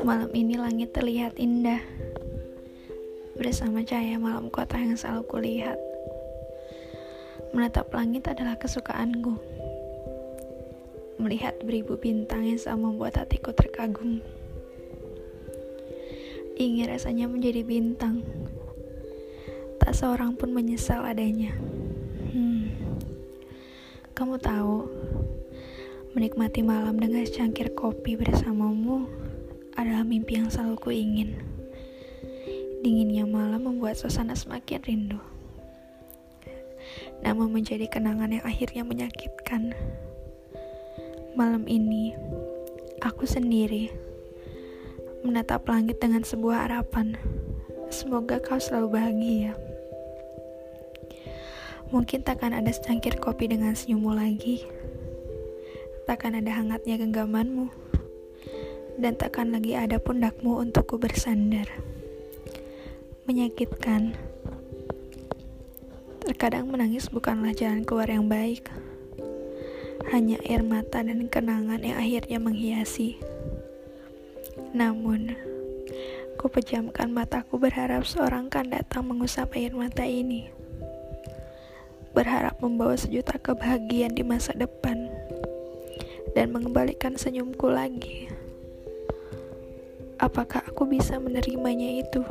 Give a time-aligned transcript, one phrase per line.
[0.00, 1.84] Malam ini langit terlihat indah.
[3.36, 5.76] Bersama cahaya malam kota yang selalu kulihat.
[7.52, 9.36] Menatap langit adalah kesukaanku.
[11.20, 14.24] Melihat beribu bintang yang selalu membuat hatiku terkagum.
[16.56, 18.24] Ingin rasanya menjadi bintang.
[19.84, 21.52] Tak seorang pun menyesal adanya.
[24.16, 24.88] Kamu tahu
[26.16, 29.04] Menikmati malam dengan secangkir kopi bersamamu
[29.76, 31.36] adalah mimpi yang selalu kuingin.
[32.80, 35.20] Dinginnya malam membuat suasana semakin rindu.
[37.20, 39.76] Namun menjadi kenangan yang akhirnya menyakitkan.
[41.36, 42.16] Malam ini,
[43.04, 43.92] aku sendiri
[45.20, 47.20] menatap langit dengan sebuah harapan.
[47.92, 49.52] Semoga kau selalu bahagia.
[51.94, 54.66] Mungkin takkan ada secangkir kopi dengan senyummu lagi.
[56.06, 57.86] Takkan ada hangatnya genggamanmu
[58.96, 61.68] dan takkan lagi ada pundakmu untukku bersandar.
[63.28, 64.16] Menyakitkan.
[66.24, 68.66] Terkadang menangis bukanlah jalan keluar yang baik.
[70.10, 73.18] Hanya air mata dan kenangan yang akhirnya menghiasi.
[74.72, 75.34] Namun,
[76.40, 80.50] ku pejamkan mataku berharap seorang kan datang mengusap air mata ini.
[82.16, 85.12] Berharap membawa sejuta kebahagiaan di masa depan
[86.32, 88.32] dan mengembalikan senyumku lagi
[90.16, 92.24] apakah aku bisa menerimanya itu?